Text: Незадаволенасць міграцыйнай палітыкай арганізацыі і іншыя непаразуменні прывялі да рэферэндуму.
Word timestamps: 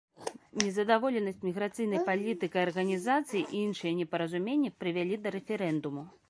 Незадаволенасць 0.61 1.43
міграцыйнай 1.47 2.01
палітыкай 2.07 2.61
арганізацыі 2.69 3.43
і 3.43 3.55
іншыя 3.67 3.93
непаразуменні 4.01 4.75
прывялі 4.83 5.21
да 5.25 5.35
рэферэндуму. 5.39 6.03